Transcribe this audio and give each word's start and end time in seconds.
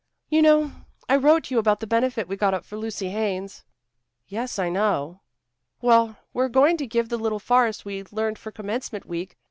You 0.29 0.41
know, 0.41 0.71
I 1.07 1.15
wrote 1.15 1.51
you 1.51 1.59
about 1.59 1.79
the 1.79 1.85
benefit 1.85 2.27
we 2.27 2.35
got 2.35 2.55
up 2.55 2.65
for 2.65 2.75
Lucy 2.75 3.09
Haines." 3.09 3.63
"Yes, 4.27 4.57
I 4.57 4.67
know." 4.67 5.19
"Well, 5.79 6.17
we're 6.33 6.49
going 6.49 6.75
to 6.77 6.87
give 6.87 7.09
the 7.09 7.19
little 7.19 7.37
farce 7.37 7.85
we 7.85 8.03
learned 8.11 8.39
for 8.39 8.51
commencement 8.51 9.05
week. 9.05 9.37